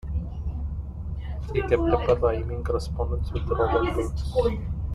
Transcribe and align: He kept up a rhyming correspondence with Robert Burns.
He 1.53 1.61
kept 1.61 1.73
up 1.73 2.07
a 2.09 2.15
rhyming 2.15 2.63
correspondence 2.63 3.31
with 3.31 3.47
Robert 3.49 3.93
Burns. 3.93 4.33